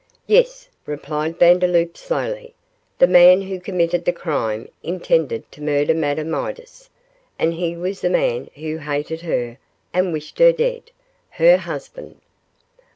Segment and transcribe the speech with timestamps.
[0.25, 2.55] 'Yes,' replied Vandeloup, slowly,
[2.97, 6.89] 'the man who committed the crime intended to murder Madame Midas,
[7.37, 9.59] and he was the man who hated her
[9.93, 10.89] and wished her dead
[11.33, 12.19] her husband.